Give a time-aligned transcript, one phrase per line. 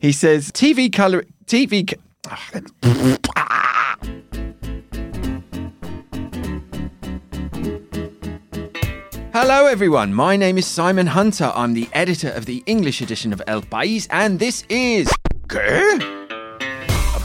[0.00, 1.92] He says TV color TV.
[9.32, 10.12] Hello, everyone.
[10.12, 11.52] My name is Simon Hunter.
[11.54, 15.08] I'm the editor of the English edition of El País, and this is.
[15.48, 16.21] ¿Qué?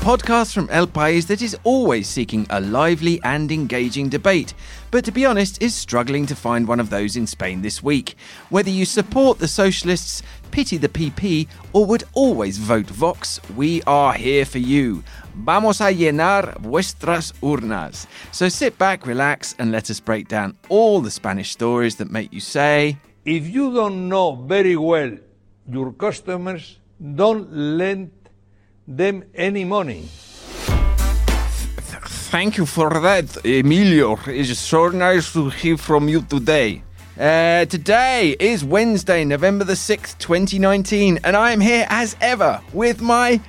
[0.07, 4.53] Podcast from El País that is always seeking a lively and engaging debate,
[4.89, 8.15] but to be honest, is struggling to find one of those in Spain this week.
[8.49, 14.13] Whether you support the socialists, pity the PP, or would always vote Vox, we are
[14.13, 15.03] here for you.
[15.35, 18.07] Vamos a llenar vuestras urnas.
[18.31, 22.31] So sit back, relax, and let us break down all the Spanish stories that make
[22.31, 22.95] you say,
[23.25, 25.17] If you don't know very well
[25.69, 28.11] your customers, don't lend
[28.87, 30.07] them any money.
[32.29, 34.19] Thank you for that, Emilio.
[34.27, 36.83] It's so nice to hear from you today.
[37.19, 43.01] Uh, today is Wednesday, November the 6th, 2019, and I am here as ever with
[43.01, 43.41] my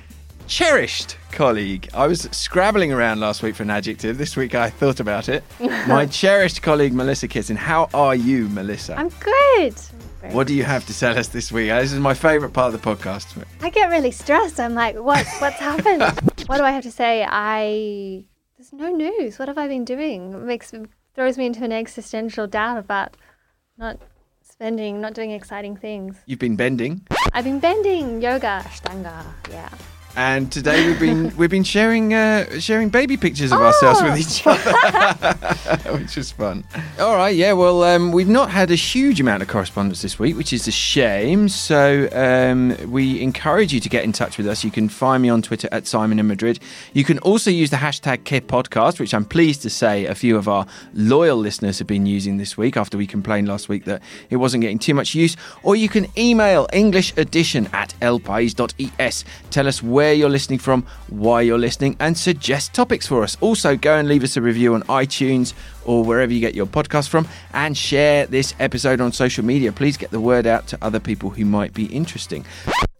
[0.47, 1.89] cherished colleague.
[1.93, 4.17] I was scrabbling around last week for an adjective.
[4.17, 5.43] This week I thought about it.
[5.87, 7.55] my cherished colleague, Melissa Kitson.
[7.55, 8.95] How are you, Melissa?
[8.97, 9.75] I'm good.
[10.21, 11.69] Very what do you have to tell us this week?
[11.69, 13.41] This is my favourite part of the podcast.
[13.61, 14.59] I get really stressed.
[14.59, 15.25] I'm like, what?
[15.39, 16.01] What's happened?
[16.47, 17.25] what do I have to say?
[17.27, 18.25] I
[18.57, 19.39] there's no news.
[19.39, 20.33] What have I been doing?
[20.33, 20.73] It makes
[21.15, 23.15] throws me into an existential doubt about
[23.77, 23.97] not
[24.41, 26.17] spending, not doing exciting things.
[26.25, 27.07] You've been bending.
[27.31, 29.23] I've been bending yoga, ashtanga.
[29.49, 29.69] Yeah.
[30.15, 34.45] And today we've been we've been sharing uh, sharing baby pictures of ourselves with each
[34.45, 36.63] other, which is fun.
[36.99, 37.53] All right, yeah.
[37.53, 40.71] Well, um, we've not had a huge amount of correspondence this week, which is a
[40.71, 41.47] shame.
[41.47, 44.63] So um, we encourage you to get in touch with us.
[44.63, 46.59] You can find me on Twitter at Simon in Madrid.
[46.93, 50.37] You can also use the hashtag K Podcast, which I'm pleased to say a few
[50.37, 54.01] of our loyal listeners have been using this week after we complained last week that
[54.29, 55.37] it wasn't getting too much use.
[55.63, 59.25] Or you can email English Edition at elpais.es.
[59.51, 63.37] Tell us where you're listening from, why you're listening, and suggest topics for us.
[63.41, 65.53] Also, go and leave us a review on iTunes
[65.85, 69.71] or wherever you get your podcast from, and share this episode on social media.
[69.71, 72.45] Please get the word out to other people who might be interesting.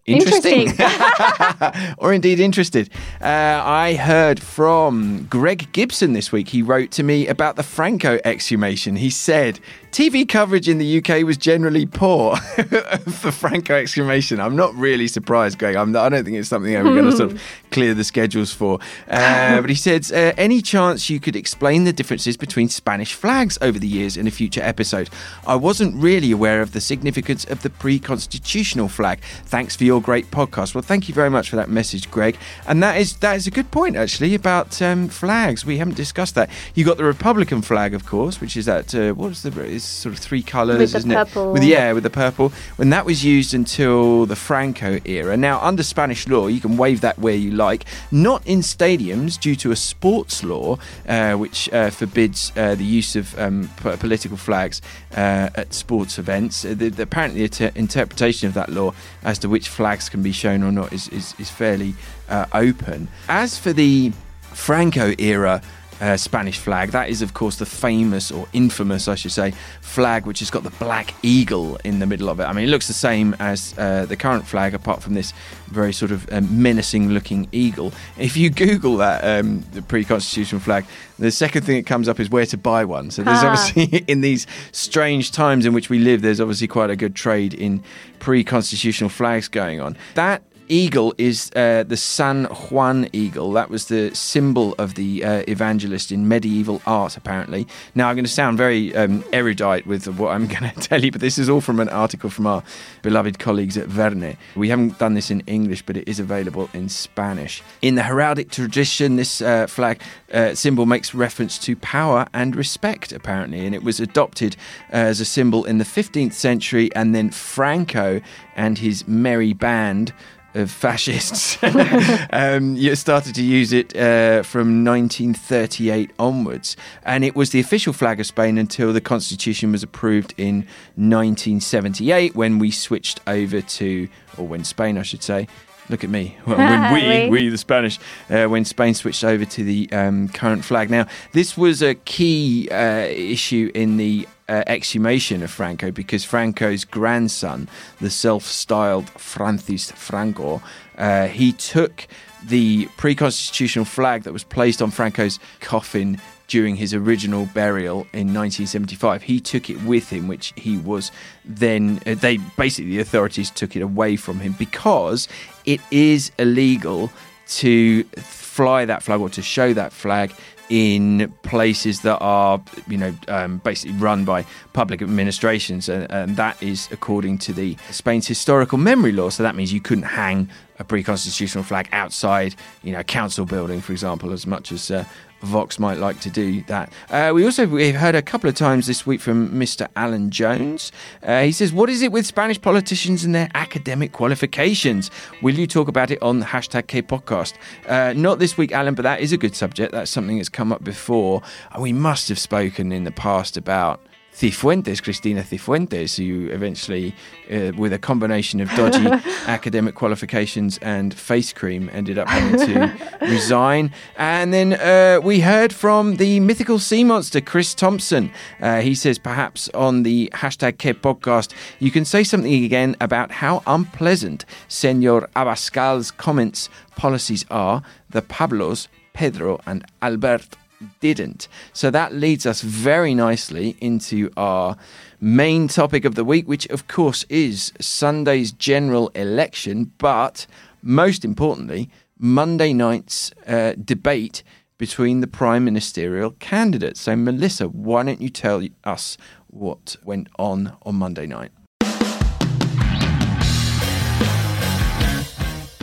[0.05, 0.71] Interesting.
[1.97, 2.89] or indeed interested.
[3.21, 3.25] Uh,
[3.63, 6.49] I heard from Greg Gibson this week.
[6.49, 8.95] He wrote to me about the Franco exhumation.
[8.95, 9.59] He said
[9.91, 14.39] TV coverage in the UK was generally poor for Franco exclamation.
[14.39, 15.75] I'm not really surprised, Greg.
[15.75, 17.41] I'm not, I don't think it's something we're going to sort of
[17.71, 18.79] clear the schedules for.
[19.09, 23.57] Uh, but he said, uh, any chance you could explain the differences between Spanish flags
[23.61, 25.09] over the years in a future episode?
[25.47, 29.21] I wasn't really aware of the significance of the pre constitutional flag.
[29.45, 30.75] Thanks for your great podcast.
[30.75, 32.37] Well, thank you very much for that message, Greg.
[32.67, 35.65] And that is that is a good point, actually, about um, flags.
[35.65, 36.49] We haven't discussed that.
[36.75, 39.87] You got the Republican flag, of course, which is that, uh, what is the, it's
[39.87, 41.49] sort of three colours, isn't purple.
[41.49, 41.53] it?
[41.53, 42.51] With, the yeah, with the purple.
[42.75, 45.35] When that was used until the Franco era.
[45.37, 49.55] Now, under Spanish law, you can wave that where you like, not in stadiums due
[49.55, 54.37] to a sports law uh, which uh, forbids uh, the use of um, p- political
[54.37, 54.81] flags
[55.13, 56.65] uh, at sports events.
[56.65, 60.21] Uh, the, the, apparently, the inter- interpretation of that law as to which flags can
[60.21, 61.93] be shown or not is, is, is fairly
[62.27, 63.07] uh, open.
[63.27, 64.11] As for the
[64.53, 65.61] Franco era,
[66.01, 66.91] uh, Spanish flag.
[66.91, 69.51] That is, of course, the famous or infamous, I should say,
[69.81, 72.43] flag which has got the black eagle in the middle of it.
[72.43, 75.33] I mean, it looks the same as uh, the current flag, apart from this
[75.67, 77.91] very sort of um, menacing-looking eagle.
[78.17, 80.85] If you Google that, um, the pre-constitutional flag,
[81.19, 83.11] the second thing that comes up is where to buy one.
[83.11, 83.51] So there's Ah.
[83.51, 87.53] obviously in these strange times in which we live, there's obviously quite a good trade
[87.53, 87.83] in
[88.19, 89.97] pre-constitutional flags going on.
[90.15, 93.51] That eagle is uh, the San Juan eagle.
[93.51, 97.67] That was the symbol of the uh, evangelist in medieval art, apparently.
[97.95, 101.11] Now, I'm going to sound very um, erudite with what I'm going to tell you,
[101.11, 102.63] but this is all from an article from our
[103.01, 104.37] beloved colleagues at Verne.
[104.55, 107.61] We haven't done this in English, but it is available in Spanish.
[107.81, 110.01] In the heraldic tradition, this uh, flag
[110.31, 114.55] uh, symbol makes reference to power and respect, apparently, and it was adopted
[114.93, 118.21] uh, as a symbol in the 15th century, and then Franco
[118.55, 120.13] and his merry band
[120.55, 121.57] of fascists
[122.31, 126.75] um, you started to use it uh, from 1938 onwards.
[127.03, 130.57] And it was the official flag of Spain until the constitution was approved in
[130.95, 134.07] 1978 when we switched over to,
[134.37, 135.47] or when Spain, I should say.
[135.89, 136.37] Look at me.
[136.45, 137.43] Well, when we, We.
[137.43, 137.99] we, the Spanish,
[138.29, 140.89] uh, when Spain switched over to the um, current flag.
[140.89, 146.85] Now, this was a key uh, issue in the uh, exhumation of Franco because Franco's
[146.85, 147.69] grandson,
[148.01, 150.61] the self-styled Francis Franco,
[150.97, 152.07] uh, he took
[152.43, 156.19] the pre-constitutional flag that was placed on Franco's coffin
[156.49, 159.23] during his original burial in 1975.
[159.23, 161.11] He took it with him, which he was
[161.45, 165.27] then, uh, they basically, the authorities took it away from him because
[165.65, 167.11] it is illegal
[167.47, 170.33] to fly that flag or to show that flag
[170.69, 176.61] in places that are, you know, um, basically run by public administrations, and, and, that
[176.61, 179.29] is according to the Spain's historical memory law.
[179.29, 180.47] So that means you couldn't hang
[180.77, 185.05] a pre-constitutional flag outside, you know, a council building, for example, as much as uh,
[185.41, 186.91] Vox might like to do that.
[187.09, 189.87] Uh, we also we've heard a couple of times this week from Mr.
[189.95, 190.91] Alan Jones.
[191.23, 195.09] Uh, he says, "What is it with Spanish politicians and their academic qualifications?
[195.41, 197.53] Will you talk about it on the hashtag K podcast?
[197.87, 199.91] Uh, not this week, Alan, but that is a good subject.
[199.91, 201.41] That's something that's come up before.
[201.79, 204.01] We must have spoken in the past about."
[204.33, 207.13] Cifuentes, Cristina Cifuentes, who eventually,
[207.51, 209.05] uh, with a combination of dodgy
[209.47, 213.91] academic qualifications and face cream, ended up having to resign.
[214.17, 218.31] And then uh, we heard from the mythical sea monster, Chris Thompson.
[218.61, 223.31] Uh, he says, perhaps on the hashtag K podcast, you can say something again about
[223.31, 227.83] how unpleasant Senor Abascal's comments policies are.
[228.09, 230.55] The Pablos, Pedro, and Albert
[230.99, 231.47] didn't.
[231.73, 234.77] So that leads us very nicely into our
[235.19, 240.47] main topic of the week, which of course is Sunday's general election, but
[240.81, 244.43] most importantly, Monday night's uh, debate
[244.77, 247.01] between the prime ministerial candidates.
[247.01, 249.17] So, Melissa, why don't you tell us
[249.47, 251.51] what went on on Monday night?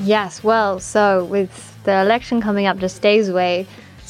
[0.02, 3.66] Yes, well, so with the election coming up just days away,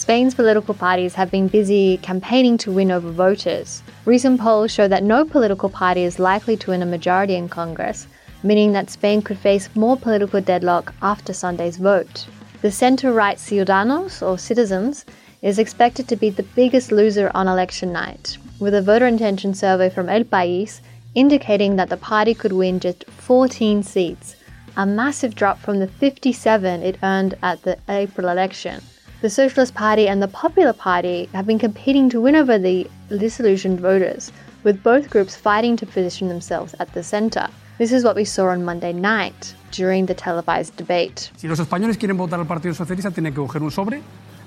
[0.06, 3.82] Spain's political parties have been busy campaigning to win over voters.
[4.05, 8.06] Recent polls show that no political party is likely to win a majority in Congress,
[8.44, 12.25] meaning that Spain could face more political deadlock after Sunday's vote.
[12.62, 15.05] The center right Ciudadanos, or Citizens,
[15.43, 19.91] is expected to be the biggest loser on election night, with a voter intention survey
[19.91, 20.82] from El País
[21.17, 24.37] indicating that the party could win just 14 seats,
[24.76, 28.81] a massive drop from the 57 it earned at the April election.
[29.22, 33.80] The Socialist Party and the Popular Party have been competing to win over the disillusioned
[33.80, 34.30] voters,
[34.62, 37.48] with both groups fighting to position themselves at the center.
[37.78, 41.30] This is what we saw on Monday night during the televised debate.
[41.34, 44.02] Si los españoles quieren votar al Partido Socialista, tienen que coger un sobre,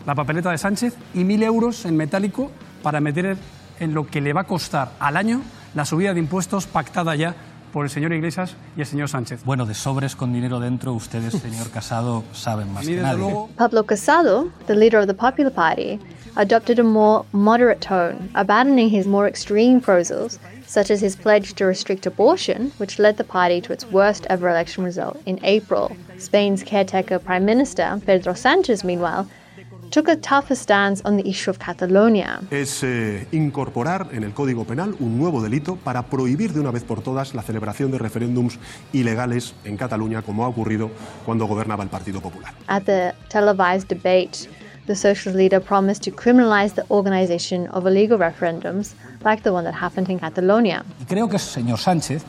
[0.05, 2.51] la papeleta de Sánchez y mil euros en metálico
[2.83, 3.37] para meter
[3.79, 5.41] en lo que le va a costar al año
[5.73, 7.33] la subida de impuestos pactada ya
[7.71, 9.43] por el señor Iglesias y el señor Sánchez.
[9.45, 13.33] Bueno, de sobres con dinero dentro, ustedes, señor Casado, saben más que nadie.
[13.55, 15.99] Pablo Casado, the leader of the Popular Party,
[16.35, 21.65] adopted a more moderate tone, abandoning his more extreme proposals, such as his pledge to
[21.65, 25.91] restrict abortion, which led the party to its worst ever election result in April.
[26.17, 29.27] Spain's caretaker Prime Minister, Pedro Sanchez, meanwhile,
[29.89, 32.39] took a tougher stance on the issue of Catalonia.
[32.51, 36.83] Es eh, incorporar en el Código Penal un nuevo delito para prohibir de una vez
[36.83, 38.59] por todas la celebración de referéndums
[38.93, 40.91] ilegales en Cataluña, como ha ocurrido
[41.25, 42.53] cuando gobernaba el Partido Popular.
[42.67, 44.47] At the televised debate,
[44.87, 48.93] the socialist leader promised to criminalize the organization of illegal referendums
[49.23, 50.83] like the one that happened in Catalonia.
[51.01, 52.23] Y creo que, señor Sánchez,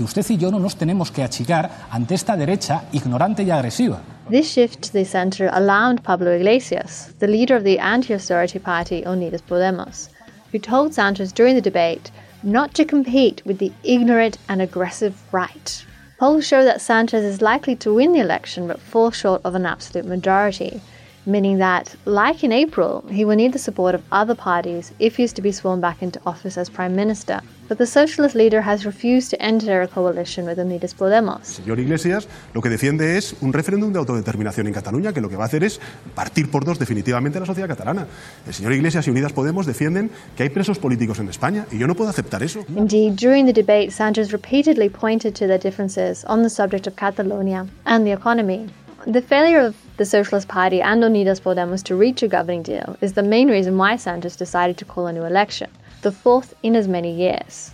[0.00, 4.00] que usted y yo no nos tenemos que achicar ante esta derecha ignorante y agresiva.
[4.30, 9.42] This shift to the center alarmed Pablo Iglesias, the leader of the anti-austerity party Unidas
[9.42, 10.08] Podemos,
[10.52, 12.10] who told Sanchez during the debate
[12.42, 15.84] not to compete with the ignorant and aggressive right.
[16.18, 19.66] Polls show that Sanchez is likely to win the election but fall short of an
[19.66, 20.80] absolute majority,
[21.26, 25.24] meaning that, like in April, he will need the support of other parties if he
[25.24, 27.42] is to be sworn back into office as Prime Minister.
[27.70, 31.46] But the socialist leader has refused to enter a coalition with Unidas Podemos.
[31.46, 35.36] Señor Iglesias lo que defiende es un referéndum de autodeterminación en Cataluña que lo que
[35.36, 35.78] va a hacer es
[36.16, 38.08] partir por dos definitivamente la sociedad catalana.
[38.44, 41.86] El señor Iglesias y Unidas Podemos defienden que hay presos políticos en España y yo
[41.86, 42.64] no puedo aceptar eso.
[42.74, 47.68] Indeed, during the debate, Sanchez repeatedly pointed to the differences on the subject of Catalonia
[47.84, 48.66] and the economy.
[49.06, 53.12] The failure of the Socialist Party and Unidas Podemos to reach a governing deal is
[53.12, 55.70] the main reason why Sanchez decided to call a new election,
[56.02, 57.72] the fourth in as many years.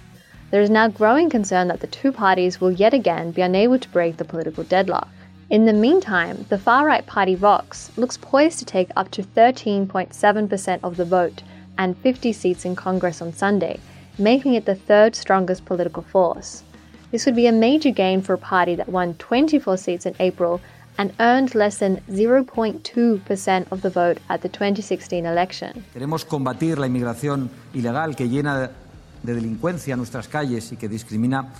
[0.50, 3.88] There is now growing concern that the two parties will yet again be unable to
[3.88, 5.08] break the political deadlock.
[5.50, 10.80] In the meantime, the far right party Vox looks poised to take up to 13.7%
[10.82, 11.42] of the vote
[11.78, 13.78] and 50 seats in Congress on Sunday,
[14.18, 16.62] making it the third strongest political force.
[17.10, 20.60] This would be a major gain for a party that won 24 seats in April
[20.98, 25.84] and earned less than 0.2% of the vote at the 2016 election.
[25.92, 28.70] Queremos combatir la inmigración ilegal que llena
[29.22, 31.52] de delincuencia nuestras calles y que discrimina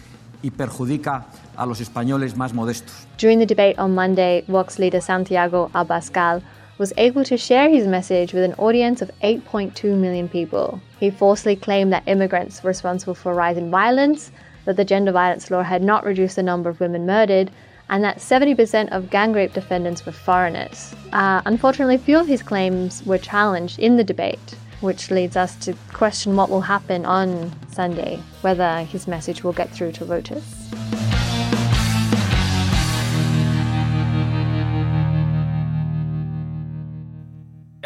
[0.42, 1.26] y perjudica
[1.56, 3.06] a los españoles más modestos.
[3.18, 6.42] During the debate on Monday, Vox leader Santiago Abascal
[6.78, 10.80] was able to share his message with an audience of 8.2 million people.
[11.00, 14.30] He falsely claimed that immigrants were responsible for a rise in violence,
[14.66, 17.50] that the gender violence law had not reduced the number of women murdered,
[17.88, 20.94] and that 70% of gang rape defendants were foreigners.
[21.12, 25.74] Uh, unfortunately, few of his claims were challenged in the debate, which leads us to
[25.92, 30.44] question what will happen on Sunday, whether his message will get through to voters.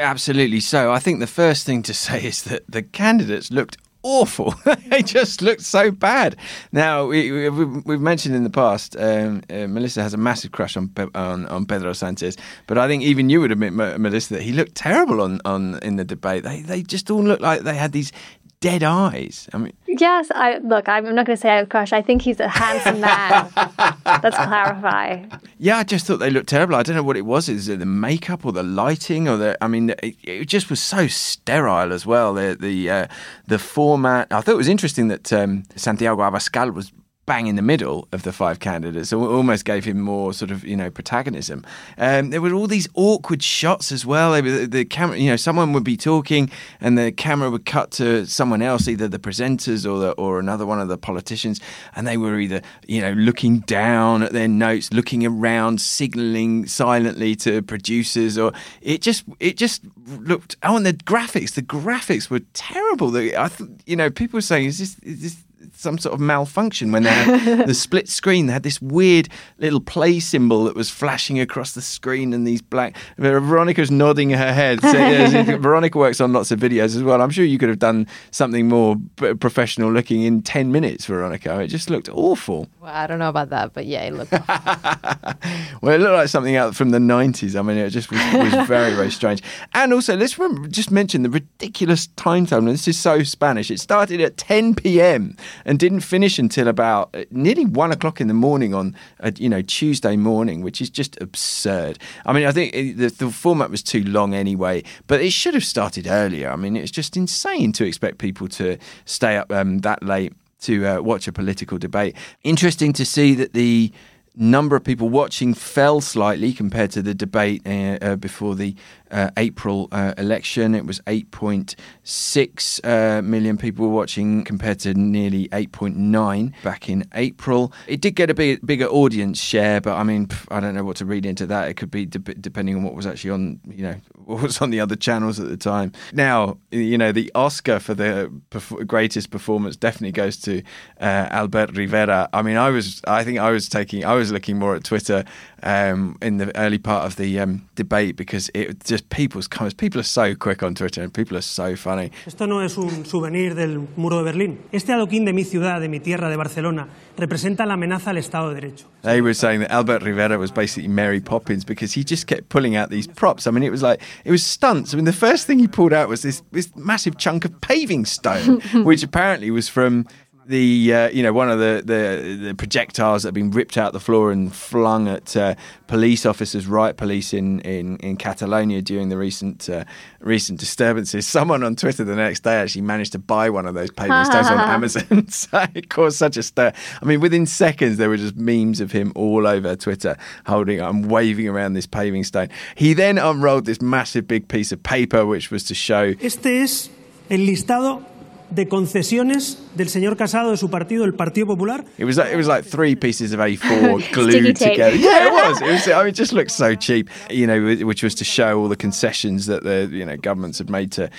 [0.01, 0.91] Absolutely so.
[0.93, 4.55] I think the first thing to say is that the candidates looked awful.
[4.87, 6.37] they just looked so bad.
[6.73, 10.77] Now we, have we, mentioned in the past, um, uh, Melissa has a massive crush
[10.77, 14.53] on, on, on Pedro Sanchez, but I think even you would admit, Melissa, that he
[14.53, 16.45] looked terrible on, on in the debate.
[16.45, 18.13] They they just all looked like they had these
[18.61, 19.49] dead eyes.
[19.53, 20.31] I mean, yes.
[20.35, 20.89] I look.
[20.89, 21.93] I'm not going to say I have a crush.
[21.93, 23.51] I think he's a handsome man.
[24.23, 25.25] Let's clarify.
[25.59, 26.75] Yeah, I just thought they looked terrible.
[26.77, 27.49] I don't know what it was.
[27.49, 29.57] Is it the makeup or the lighting or the?
[29.63, 32.35] I mean, it, it just was so sterile as well.
[32.35, 33.07] The the uh,
[33.47, 34.29] the format.
[34.31, 36.93] I thought it was interesting that um, Santiago Abascal was
[37.31, 39.11] bang in the middle of the five candidates.
[39.11, 41.65] So almost gave him more sort of you know protagonism.
[41.97, 44.33] Um, there were all these awkward shots as well.
[44.43, 48.27] The, the, camera, you know, someone would be talking and the camera would cut to
[48.27, 51.61] someone else, either the presenters or the, or another one of the politicians,
[51.95, 57.37] and they were either you know looking down at their notes, looking around, signalling silently
[57.37, 58.51] to producers, or
[58.83, 59.83] it just it just
[60.19, 60.57] looked.
[60.65, 63.17] Oh, and the graphics, the graphics were terrible.
[63.17, 65.37] I th- you know, people were saying, is this, is this
[65.81, 68.47] some sort of malfunction when they had the split screen.
[68.47, 72.63] They had this weird little play symbol that was flashing across the screen, and these
[72.63, 72.97] black.
[73.19, 74.81] Veronica's nodding her head.
[74.81, 77.21] So, yeah, Veronica works on lots of videos as well.
[77.23, 81.61] I'm sure you could have done something more professional looking in ten minutes, Veronica.
[81.61, 82.69] It just looked awful.
[82.81, 84.33] Well, I don't know about that, but yeah, it looked.
[85.83, 87.59] well, it looked like something out from the 90s.
[87.59, 89.43] I mean, it just was, was very, very strange.
[89.75, 92.73] And also, let's remember, just mention the ridiculous time timetable.
[92.73, 93.71] This is so Spanish.
[93.71, 95.37] It started at 10 p.m
[95.71, 99.49] and didn't finish until about uh, nearly one o'clock in the morning on a, you
[99.49, 101.97] know Tuesday morning, which is just absurd.
[102.27, 105.65] I mean, I think the, the format was too long anyway, but it should have
[105.65, 106.51] started earlier.
[106.51, 110.85] I mean, it's just insane to expect people to stay up um, that late to
[110.85, 112.17] uh, watch a political debate.
[112.43, 113.93] Interesting to see that the
[114.37, 118.75] number of people watching fell slightly compared to the debate uh, uh, before the
[119.11, 120.75] uh, April uh, election.
[120.75, 127.73] It was 8.6 uh, million people watching compared to nearly 8.9 back in April.
[127.87, 130.97] It did get a big, bigger audience share, but I mean, I don't know what
[130.97, 131.69] to read into that.
[131.69, 134.71] It could be de- depending on what was actually on, you know, what was on
[134.71, 135.93] the other channels at the time.
[136.13, 140.63] Now, you know, the Oscar for the perf- greatest performance definitely goes to
[141.01, 142.29] uh, Albert Rivera.
[142.33, 145.25] I mean, I was, I think I was taking, I was looking more at Twitter
[145.63, 149.75] um, in the early part of the um, debate because it just people's comments.
[149.75, 152.11] People are so quick on Twitter and people are so funny.
[152.27, 154.59] Esto no es un souvenir del muro de Berlín.
[154.73, 158.53] Este adoquín de mi ciudad, de mi tierra, de Barcelona, representa la amenaza al Estado
[158.53, 158.87] de Derecho.
[159.03, 162.77] They were saying that Albert Rivera was basically Mary Poppins because he just kept pulling
[162.77, 163.47] out these props.
[163.47, 164.93] I mean, it was like it was stunts.
[164.93, 168.05] I mean, the first thing he pulled out was this this massive chunk of paving
[168.05, 170.07] stone, which apparently was from
[170.51, 173.93] the uh, you know one of the, the, the projectiles that have been ripped out
[173.93, 175.55] the floor and flung at uh,
[175.87, 179.85] police officers, riot police in, in, in Catalonia during the recent uh,
[180.19, 181.27] recent disturbances.
[181.41, 184.49] Someone on Twitter the next day actually managed to buy one of those paving stones
[184.49, 185.29] on Amazon.
[185.29, 186.73] so it caused such a stir.
[187.01, 190.17] I mean, within seconds there were just memes of him all over Twitter
[190.47, 192.49] holding and waving around this paving stone.
[192.75, 196.15] He then unrolled this massive big piece of paper which was to show.
[196.21, 196.91] Este es
[197.31, 198.05] el listado
[198.51, 201.85] de concesiones del señor Casado de su partido, el Partido Popular.
[201.99, 204.97] It was like, it was like three pieces of A4 glued together.
[205.01, 205.63] Yeah, it was.
[205.63, 205.89] It was.
[205.89, 207.09] I mean, it just looked so cheap.
[207.31, 210.69] You know, which was to show all the concessions that the you know governments had
[210.69, 211.11] made to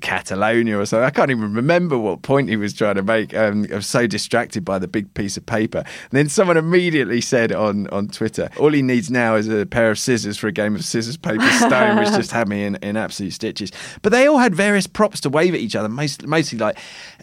[0.00, 1.04] Catalonia or something.
[1.04, 3.34] I can't even remember what point he was trying to make.
[3.34, 5.78] Um, I was so distracted by the big piece of paper.
[5.78, 9.90] And then someone immediately said on on Twitter, all he needs now is a pair
[9.90, 12.96] of scissors for a game of scissors paper stone, which just had me in, in
[12.96, 13.70] absolute stitches.
[14.02, 16.69] But they all had various props to wave at each other, most, mostly like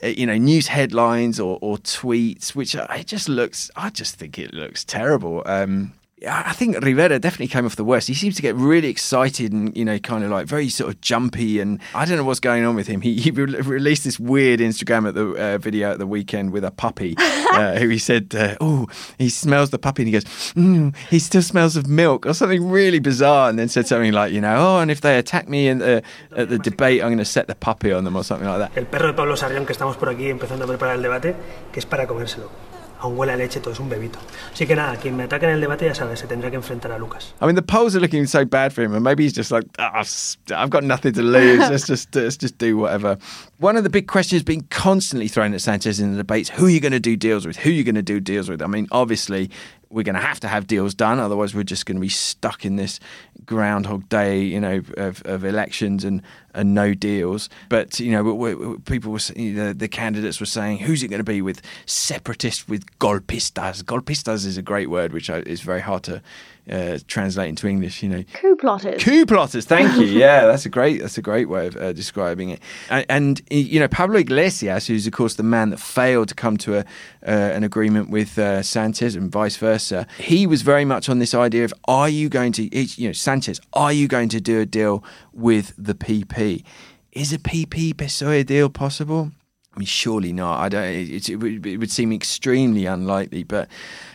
[0.04, 3.72] uh, you know news headlines or, or tweets, which it just looks.
[3.76, 5.44] I just think it looks terrible.
[5.46, 5.94] Um,
[6.26, 8.08] I think Rivera definitely came off the worst.
[8.08, 11.00] He seems to get really excited and, you know, kind of like very sort of
[11.00, 11.60] jumpy.
[11.60, 13.02] And I don't know what's going on with him.
[13.02, 16.64] He, he re- released this weird Instagram at the uh, video at the weekend with
[16.64, 18.88] a puppy uh, who he said, uh, oh,
[19.20, 22.68] he smells the puppy and he goes, mm, he still smells of milk or something
[22.68, 23.50] really bizarre.
[23.50, 26.02] And then said something like, you know, oh, and if they attack me in the,
[26.36, 28.76] at the debate, I'm going to set the puppy on them or something like that.
[28.76, 31.36] El perro de Pablo Sarrión que estamos por aquí empezando a preparar el debate,
[31.72, 32.67] que es para comérselo.
[33.00, 34.20] Aún huele a leche, todo es un bebito.
[34.54, 36.92] Así que nada, quien me ataque en el debate ya sabes, se tendrá que enfrentar
[36.92, 37.34] a Lucas.
[37.42, 39.66] I mean, the polls are looking so bad for him, and maybe he's just like,
[39.80, 41.60] "Ah, s- I've got nothing to lose.
[41.70, 43.18] let's just let's just do whatever.
[43.60, 46.70] One of the big questions being constantly thrown at Sanchez in the debates: Who are
[46.70, 47.58] you going to do deals with?
[47.58, 48.62] Who are you going to do deals with?
[48.62, 49.50] I mean, obviously.
[49.90, 52.66] We're going to have to have deals done, otherwise we're just going to be stuck
[52.66, 53.00] in this
[53.46, 56.22] Groundhog Day, you know, of, of elections and,
[56.54, 57.50] and no deals.
[57.70, 61.24] But you know, people were saying- the, the candidates were saying, who's it going to
[61.24, 63.84] be with separatists, with golpistas?
[63.84, 66.22] Golpistas is a great word, which is very hard to
[66.70, 68.04] uh, translate into English.
[68.04, 69.04] You know, Coup plotters.
[69.04, 70.08] Coup plotters, thank you.
[70.18, 72.60] Yeah, that's a great that's a great way of uh, describing it.
[72.90, 76.58] And, and you know, Pablo Iglesias, who's of course the man that failed to come
[76.58, 81.10] to a uh, an agreement with uh, Sanchez and vice versa, he was very much
[81.10, 84.42] on this idea of are you going to, you know, Sanchez, are you going to
[84.42, 86.64] do a deal with the PP?
[87.12, 89.32] Is a PP PSOE deal possible?
[89.78, 90.60] I mean, surely not.
[90.60, 90.86] I don't.
[90.86, 93.70] It, it, would, it would seem extremely unlikely, but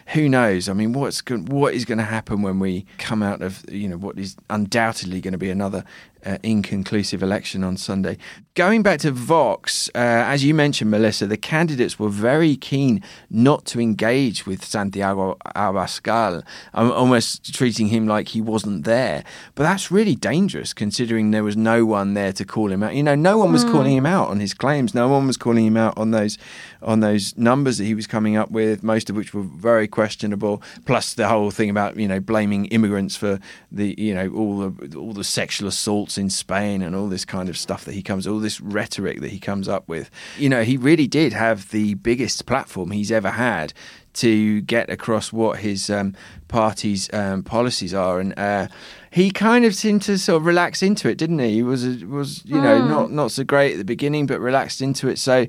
[0.08, 0.68] who knows?
[0.68, 3.86] I mean, what's go- what is going to happen when we come out of you
[3.86, 5.84] know what is undoubtedly going to be another
[6.24, 8.18] uh, inconclusive election on Sunday?
[8.54, 13.64] Going back to Vox, uh, as you mentioned, Melissa, the candidates were very keen not
[13.66, 16.42] to engage with Santiago Abascal,
[16.74, 19.24] um, almost treating him like he wasn't there.
[19.54, 22.94] But that's really dangerous, considering there was no one there to call him out.
[22.94, 24.94] You know, no one was calling him out on his claims.
[24.94, 26.36] No one was calling him out on those
[26.82, 30.62] on those numbers that he was coming up with, most of which were very questionable.
[30.84, 33.38] Plus the whole thing about you know blaming immigrants for
[33.70, 37.48] the you know all the all the sexual assaults in Spain and all this kind
[37.48, 40.10] of stuff that he comes, all this rhetoric that he comes up with.
[40.38, 43.72] You know, he really did have the biggest platform he's ever had
[44.14, 46.14] to get across what his um,
[46.48, 48.68] party's um, policies are, and uh,
[49.10, 51.54] he kind of seemed to sort of relax into it, didn't he?
[51.54, 55.08] He was was you know not not so great at the beginning, but relaxed into
[55.08, 55.18] it.
[55.18, 55.46] So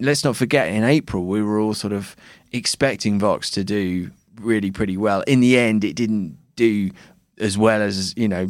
[0.00, 2.16] let's not forget, in April we were all sort of
[2.52, 4.10] expecting Vox to do
[4.40, 5.22] really pretty well.
[5.26, 6.90] In the end, it didn't do
[7.38, 8.48] as well as you know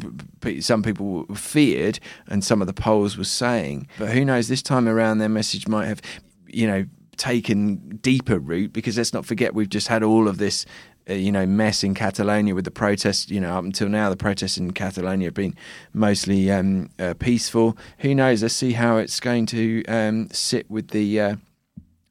[0.60, 4.86] some people feared and some of the polls were saying but who knows this time
[4.86, 6.02] around their message might have
[6.48, 6.84] you know
[7.16, 10.66] taken deeper root because let's not forget we've just had all of this
[11.09, 14.16] uh, you know mess in Catalonia with the protests you know up until now the
[14.16, 15.54] protests in Catalonia have been
[15.92, 20.88] mostly um, uh, peaceful who knows let's see how it's going to um, sit with
[20.88, 21.37] the uh,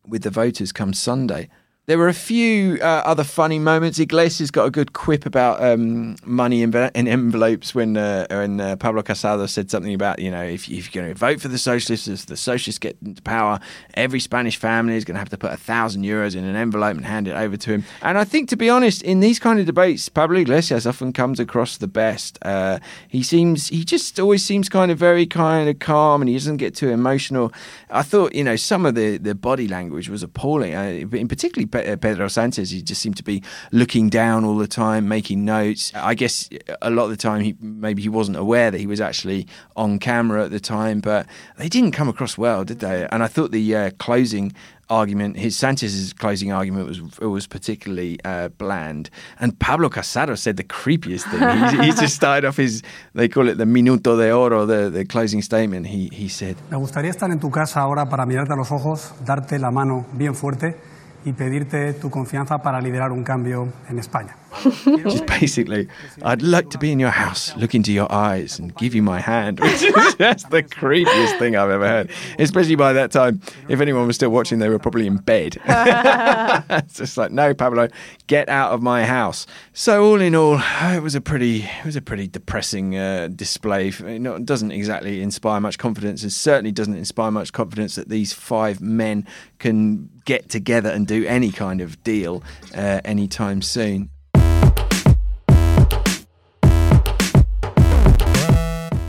[0.08, 1.50] with the voters come Sunday.
[1.86, 4.00] There were a few uh, other funny moments.
[4.00, 8.78] Iglesias got a good quip about um, money in, in envelopes when uh, when uh,
[8.78, 11.58] Pablo Casado said something about you know if, if you're going to vote for the
[11.58, 13.60] socialists, if the socialists get into power,
[13.96, 16.96] every Spanish family is going to have to put a thousand euros in an envelope
[16.96, 17.84] and hand it over to him.
[18.02, 21.38] And I think, to be honest, in these kind of debates, Pablo Iglesias often comes
[21.38, 22.40] across the best.
[22.44, 26.36] Uh, he seems he just always seems kind of very kind of calm, and he
[26.36, 27.52] doesn't get too emotional.
[27.90, 30.72] I thought you know some of the the body language was appalling.
[30.72, 35.44] In particularly Pedro Sanchez, he just seemed to be looking down all the time, making
[35.44, 35.92] notes.
[35.96, 36.50] I guess
[36.82, 40.00] a lot of the time he maybe he wasn't aware that he was actually on
[40.00, 41.26] camera at the time, but
[41.58, 43.08] they didn't come across well, did they?
[43.12, 44.54] And I thought the uh, closing
[44.90, 49.10] argument, his Sanchez's closing argument was was particularly uh, bland.
[49.40, 51.82] And Pablo Casado said the creepiest thing.
[51.82, 52.84] he, he just started off his,
[53.14, 55.88] they call it the minuto de oro, the, the closing statement.
[55.88, 56.56] He he said.
[56.70, 60.06] Me gustaría estar en tu casa ahora para mirarte a los ojos, darte la mano
[60.14, 60.93] bien fuerte
[61.26, 64.36] y pedirte tu confianza para liderar un cambio en España.
[64.86, 65.88] Just basically,
[66.22, 69.20] I'd like to be in your house, look into your eyes, and give you my
[69.20, 72.12] hand, which is just the creepiest thing I've ever heard.
[72.38, 75.58] Especially by that time, if anyone was still watching, they were probably in bed.
[75.66, 77.88] it's just like, no, Pablo,
[78.28, 79.48] get out of my house.
[79.74, 83.88] So all in all, it was a pretty, it was a pretty depressing uh, display.
[83.88, 86.24] It doesn't exactly inspire much confidence.
[86.24, 91.26] It certainly doesn't inspire much confidence that these five men can get together and do
[91.26, 92.44] any kind of deal
[92.76, 94.10] uh, anytime soon.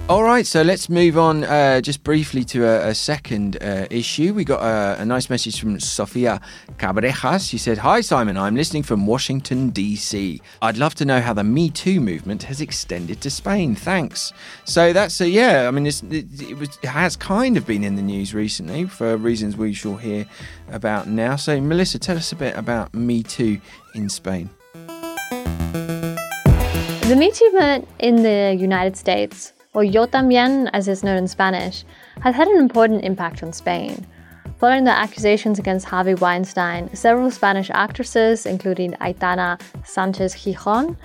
[0.07, 4.35] All right, so let's move on uh, just briefly to a, a second uh, issue.
[4.35, 6.43] We got a, a nice message from Sofia
[6.77, 7.49] Cabrejas.
[7.49, 8.37] She said, Hi, Simon.
[8.37, 10.43] I'm listening from Washington, D.C.
[10.61, 13.75] I'd love to know how the Me Too movement has extended to Spain.
[13.75, 14.35] Thanks.
[14.67, 17.97] So that's, a, yeah, I mean, it, it, was, it has kind of been in
[17.97, 20.27] the news recently for reasons we shall hear
[20.71, 21.37] about now.
[21.37, 23.59] So, Melissa, tell us a bit about Me Too
[23.95, 24.51] in Spain.
[27.05, 31.29] The Me Too movement in the United States, or Yo También as is known in
[31.29, 31.85] Spanish,
[32.21, 34.07] has had an important impact on Spain.
[34.59, 40.97] Following the accusations against Harvey Weinstein, several Spanish actresses, including Aitana Sanchez Gijon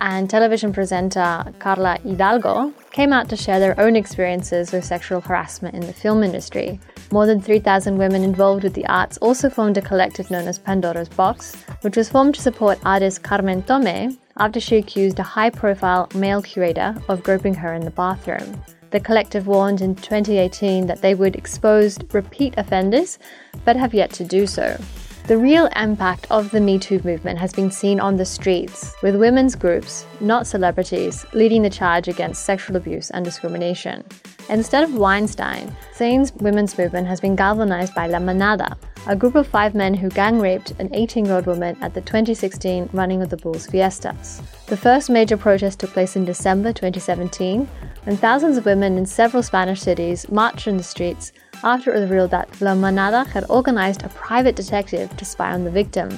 [0.00, 5.74] and television presenter Carla Hidalgo, came out to share their own experiences with sexual harassment
[5.74, 6.78] in the film industry.
[7.10, 11.08] More than 3,000 women involved with the arts also formed a collective known as Pandora's
[11.08, 16.08] Box, which was formed to support artist Carmen Tome after she accused a high profile
[16.14, 18.62] male curator of groping her in the bathroom.
[18.90, 23.18] The collective warned in 2018 that they would expose repeat offenders,
[23.64, 24.78] but have yet to do so.
[25.26, 29.16] The real impact of the Me Too movement has been seen on the streets, with
[29.16, 34.04] women's groups, not celebrities, leading the charge against sexual abuse and discrimination.
[34.48, 38.76] Instead of Weinstein, Spain's women's movement has been galvanized by La Manada,
[39.08, 42.02] a group of five men who gang raped an 18 year old woman at the
[42.02, 44.40] 2016 Running of the Bulls Fiestas.
[44.66, 47.68] The first major protest took place in December 2017,
[48.04, 51.32] when thousands of women in several Spanish cities marched in the streets
[51.64, 55.64] after it was revealed that La Manada had organized a private detective to spy on
[55.64, 56.10] the victim.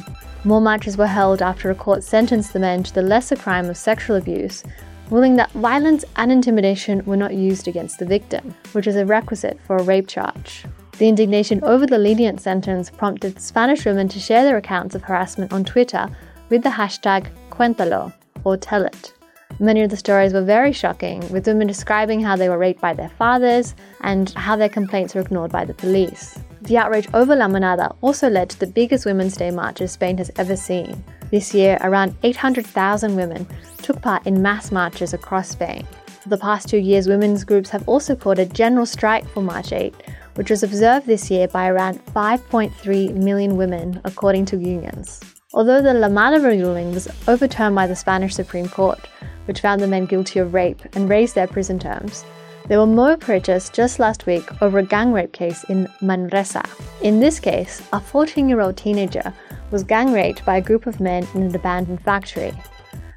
[0.45, 3.77] More marches were held after a court sentenced the men to the lesser crime of
[3.77, 4.63] sexual abuse,
[5.11, 9.59] ruling that violence and intimidation were not used against the victim, which is a requisite
[9.67, 10.65] for a rape charge.
[10.99, 15.53] The indignation over the lenient sentence prompted Spanish women to share their accounts of harassment
[15.53, 16.09] on Twitter
[16.49, 18.13] with the hashtag Cuéntalo,
[18.45, 19.15] or Tell It.
[19.61, 22.93] Many of the stories were very shocking, with women describing how they were raped by
[22.93, 26.39] their fathers and how their complaints were ignored by the police.
[26.63, 30.31] The outrage over La Manada also led to the biggest Women's Day marches Spain has
[30.37, 31.03] ever seen.
[31.33, 35.85] This year, around 800,000 women took part in mass marches across Spain.
[36.21, 39.73] For the past two years, women's groups have also called a general strike for March
[39.73, 39.93] 8,
[40.37, 45.21] which was observed this year by around 5.3 million women, according to unions.
[45.53, 49.01] Although the La Manada ruling was overturned by the Spanish Supreme Court,
[49.49, 52.25] which found the men guilty of rape and raised their prison terms,
[52.69, 56.63] there were more protests just last week over a gang rape case in Manresa.
[57.01, 59.33] In this case, a 14 year old teenager
[59.71, 62.53] was gang raped by a group of men in an abandoned factory.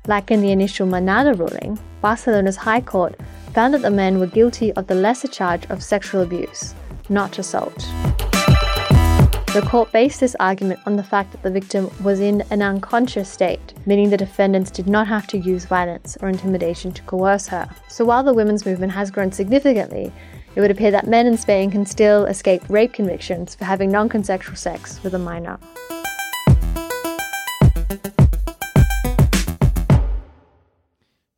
[0.08, 3.20] Like in the initial Manada ruling, Barcelona's High Court
[3.54, 6.74] found that the men were guilty of the lesser charge of sexual abuse,
[7.10, 7.86] not assault.
[9.54, 13.28] The court based this argument on the fact that the victim was in an unconscious
[13.28, 17.70] state, meaning the defendants did not have to use violence or intimidation to coerce her.
[17.90, 20.14] So while the women's movement has grown significantly,
[20.56, 24.08] it would appear that men in Spain can still escape rape convictions for having non
[24.08, 25.60] consensual sex with a minor.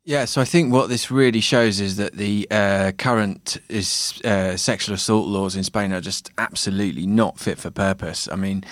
[0.06, 4.54] Yeah, so I think what this really shows is that the uh, current is, uh,
[4.54, 8.28] sexual assault laws in Spain are just absolutely not fit for purpose.
[8.28, 8.64] I mean,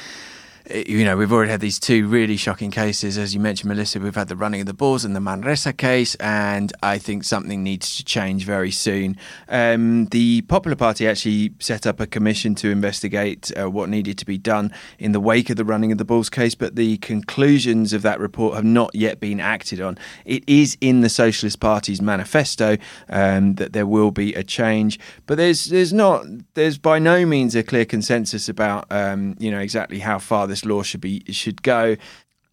[0.71, 3.19] you know, we've already had these two really shocking cases.
[3.19, 6.15] As you mentioned, Melissa, we've had the running of the bulls and the Manresa case,
[6.17, 9.17] and I think something needs to change very soon.
[9.49, 14.27] Um, the Popular Party actually set up a commission to investigate uh, what needed to
[14.27, 17.93] be done in the wake of the running of the bulls case, but the conclusions
[17.93, 19.99] of that report have not yet been acted on.
[20.25, 22.77] It is in the Socialist Party's manifesto
[23.09, 27.55] um, that there will be a change, but there's there's not there's by no means
[27.55, 31.63] a clear consensus about um, you know exactly how far this law should be should
[31.63, 31.97] go.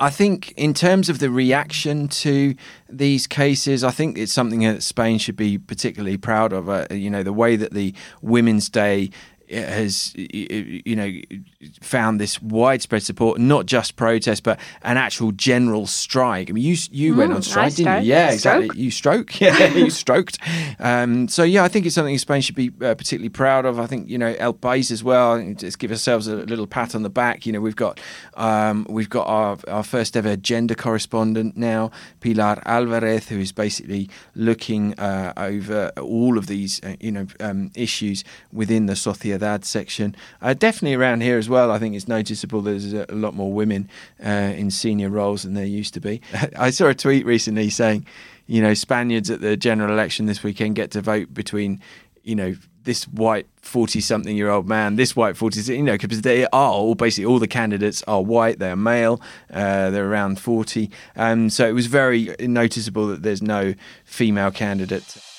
[0.02, 2.56] I think, in terms of the reaction to
[2.90, 6.70] these cases, I think it's something that Spain should be particularly proud of.
[6.70, 9.10] Uh, you know, the way that the Women's Day
[9.50, 11.12] has you know
[11.82, 16.50] found this widespread support, not just protest, but an actual general strike.
[16.50, 18.04] I mean, you you went Mm, on strike, I didn't stroke.
[18.04, 18.10] you?
[18.10, 18.66] Yeah, exactly.
[18.68, 18.78] stroke.
[18.78, 20.38] You stroke, yeah, you stroked.
[20.80, 23.80] Um, so yeah, I think it's something Spain should be uh, particularly proud of.
[23.80, 25.42] I think you know El País as well.
[25.54, 27.46] Just give ourselves a little pat on the back.
[27.46, 28.00] You know, we've got
[28.36, 34.10] um, we've got our our first ever gender correspondent now, Pilar Alvarez, who is basically
[34.36, 40.16] looking uh, over all of these uh, you know um, issues within the Sociedad section.
[40.42, 41.72] Uh, definitely around here as well.
[41.72, 43.90] I think it's noticeable there's a, lot more women
[44.24, 46.22] uh, in senior roles than there used to be.
[46.58, 48.06] I saw a tweet recently saying,
[48.48, 51.82] you know, Spaniards at the general election this weekend get to vote between,
[52.24, 56.22] you know, this white 40 something year old man, this white 40, you know, because
[56.22, 59.22] they are all basically all the candidates are white, they're male,
[59.54, 60.90] uh, they're around 40.
[61.16, 63.76] Um, so it was very noticeable that there's no
[64.06, 65.39] female candidates.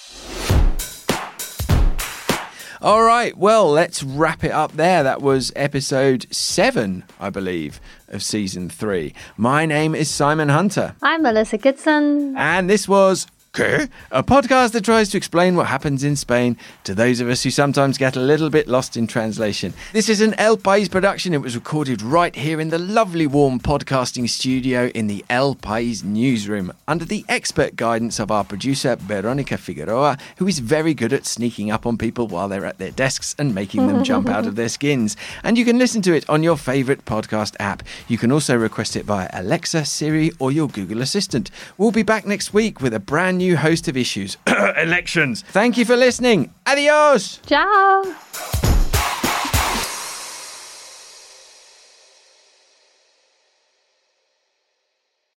[2.82, 5.02] All right, well, let's wrap it up there.
[5.02, 9.12] That was episode seven, I believe, of season three.
[9.36, 12.34] My name is Simon Hunter, I'm Melissa Kitson.
[12.38, 13.90] and this was ¿Qué?
[14.12, 17.50] a podcast that tries to explain what happens in Spain to those of us who
[17.50, 19.74] sometimes get a little bit lost in translation.
[19.92, 21.34] This is an El País production.
[21.34, 26.04] It was recorded right here in the lovely warm podcasting studio in the El País
[26.04, 31.26] newsroom under the expert guidance of our producer, Veronica Figueroa, who is very good at
[31.26, 34.54] sneaking up on people while they're at their desks and making them jump out of
[34.54, 35.16] their skins.
[35.42, 37.82] And you can listen to it on your favorite podcast app.
[38.06, 41.50] You can also request it via Alexa, Siri, or your Google Assistant.
[41.78, 44.36] We'll be back next week with a brand new host of issues
[44.76, 45.42] elections.
[45.48, 46.52] Thank you for listening.
[46.66, 47.40] Adios.
[47.46, 48.76] Ciao.